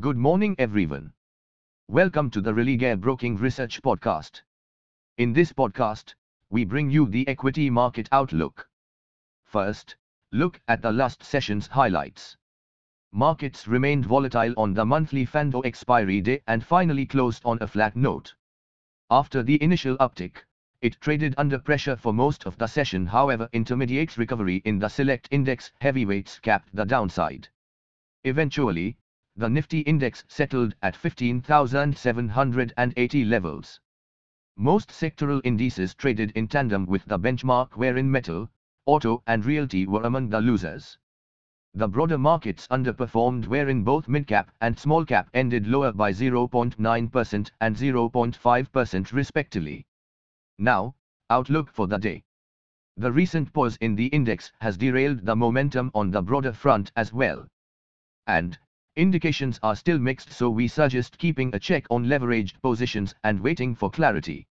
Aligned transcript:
Good 0.00 0.16
morning, 0.16 0.56
everyone. 0.58 1.12
Welcome 1.86 2.30
to 2.30 2.40
the 2.40 2.54
Religare 2.54 2.98
Broking 2.98 3.36
Research 3.36 3.82
Podcast. 3.82 4.40
In 5.18 5.34
this 5.34 5.52
podcast, 5.52 6.14
we 6.48 6.64
bring 6.64 6.90
you 6.90 7.06
the 7.06 7.28
equity 7.28 7.68
market 7.68 8.08
outlook. 8.10 8.66
First, 9.44 9.96
look 10.32 10.58
at 10.66 10.80
the 10.80 10.90
last 10.90 11.22
session's 11.22 11.66
highlights. 11.66 12.38
Markets 13.12 13.68
remained 13.68 14.06
volatile 14.06 14.54
on 14.56 14.72
the 14.72 14.86
monthly 14.86 15.24
F&O 15.24 15.60
expiry 15.60 16.22
day 16.22 16.40
and 16.46 16.64
finally 16.64 17.04
closed 17.04 17.42
on 17.44 17.58
a 17.60 17.66
flat 17.66 17.94
note. 17.94 18.34
After 19.10 19.42
the 19.42 19.62
initial 19.62 19.98
uptick, 19.98 20.38
it 20.80 20.98
traded 21.02 21.34
under 21.36 21.58
pressure 21.58 21.96
for 21.96 22.14
most 22.14 22.46
of 22.46 22.56
the 22.56 22.66
session 22.66 23.04
however 23.04 23.46
intermediate 23.52 24.16
recovery 24.16 24.62
in 24.64 24.78
the 24.78 24.88
select 24.88 25.28
index 25.30 25.70
heavyweights 25.82 26.40
capped 26.40 26.74
the 26.74 26.86
downside. 26.86 27.48
Eventually, 28.24 28.96
the 29.36 29.48
Nifty 29.48 29.80
index 29.80 30.24
settled 30.28 30.74
at 30.82 30.94
15,780 30.94 33.24
levels. 33.24 33.80
Most 34.56 34.90
sectoral 34.90 35.40
indices 35.42 35.94
traded 35.94 36.30
in 36.32 36.46
tandem 36.46 36.84
with 36.84 37.06
the 37.06 37.18
benchmark 37.18 37.70
wherein 37.72 38.10
metal, 38.10 38.50
auto 38.84 39.22
and 39.26 39.46
realty 39.46 39.86
were 39.86 40.02
among 40.02 40.28
the 40.28 40.40
losers. 40.40 40.98
The 41.74 41.88
broader 41.88 42.18
markets 42.18 42.68
underperformed 42.68 43.46
wherein 43.46 43.82
both 43.82 44.06
mid-cap 44.06 44.50
and 44.60 44.78
small-cap 44.78 45.30
ended 45.32 45.66
lower 45.66 45.92
by 45.92 46.12
0.9% 46.12 47.50
and 47.62 47.76
0.5% 47.76 49.12
respectively. 49.12 49.86
Now, 50.58 50.94
outlook 51.30 51.70
for 51.70 51.86
the 51.86 51.96
day. 51.96 52.24
The 52.98 53.10
recent 53.10 53.54
pause 53.54 53.78
in 53.80 53.94
the 53.94 54.08
index 54.08 54.52
has 54.60 54.76
derailed 54.76 55.24
the 55.24 55.34
momentum 55.34 55.90
on 55.94 56.10
the 56.10 56.20
broader 56.20 56.52
front 56.52 56.92
as 56.94 57.10
well. 57.10 57.48
And, 58.26 58.58
indications 58.96 59.58
are 59.62 59.74
still 59.74 59.98
mixed 59.98 60.30
so 60.32 60.50
we 60.50 60.68
suggest 60.68 61.18
keeping 61.18 61.54
a 61.54 61.58
check 61.58 61.86
on 61.90 62.04
leveraged 62.06 62.60
positions 62.60 63.14
and 63.24 63.40
waiting 63.40 63.74
for 63.74 63.90
clarity. 63.90 64.46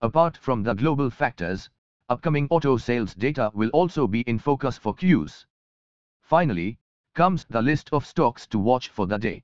Apart 0.00 0.36
from 0.36 0.62
the 0.62 0.74
global 0.74 1.10
factors, 1.10 1.70
upcoming 2.08 2.46
auto 2.50 2.76
sales 2.76 3.14
data 3.14 3.50
will 3.54 3.70
also 3.70 4.06
be 4.06 4.20
in 4.22 4.38
focus 4.38 4.78
for 4.78 4.94
cues. 4.94 5.46
Finally, 6.20 6.78
comes 7.14 7.44
the 7.50 7.62
list 7.62 7.88
of 7.92 8.06
stocks 8.06 8.46
to 8.46 8.58
watch 8.58 8.88
for 8.88 9.06
the 9.06 9.18
day. 9.18 9.42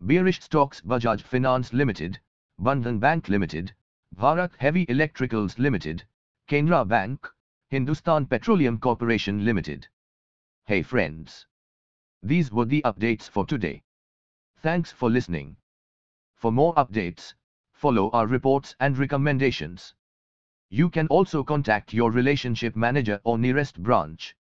Bearish 0.00 0.40
stocks 0.40 0.80
Bajaj 0.80 1.22
Finance 1.22 1.72
Limited, 1.72 2.20
Bandhan 2.60 3.00
Bank 3.00 3.28
Limited, 3.28 3.72
Bharat 4.16 4.54
Heavy 4.58 4.86
Electricals 4.86 5.58
Limited, 5.58 6.04
Canara 6.48 6.86
Bank, 6.86 7.28
Hindustan 7.68 8.26
Petroleum 8.26 8.78
Corporation 8.78 9.44
Limited. 9.44 9.88
Hey 10.66 10.82
friends! 10.82 11.46
These 12.22 12.50
were 12.50 12.64
the 12.64 12.82
updates 12.82 13.28
for 13.28 13.46
today. 13.46 13.82
Thanks 14.58 14.90
for 14.90 15.08
listening. 15.08 15.56
For 16.34 16.50
more 16.50 16.74
updates, 16.74 17.34
follow 17.72 18.10
our 18.10 18.26
reports 18.26 18.74
and 18.80 18.98
recommendations. 18.98 19.94
You 20.70 20.90
can 20.90 21.06
also 21.08 21.44
contact 21.44 21.92
your 21.92 22.10
relationship 22.10 22.76
manager 22.76 23.20
or 23.24 23.38
nearest 23.38 23.82
branch. 23.82 24.34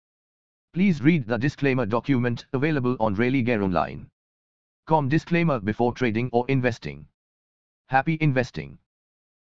Please 0.74 1.02
read 1.02 1.26
the 1.26 1.38
disclaimer 1.38 1.86
document 1.86 2.46
available 2.52 2.98
on 3.00 3.16
Religare 3.16 3.64
Online. 3.64 4.10
Com 4.86 5.08
disclaimer 5.08 5.60
before 5.60 5.94
trading 5.94 6.30
or 6.34 6.46
investing. 6.50 7.08
Happy 7.88 8.18
investing. 8.20 8.80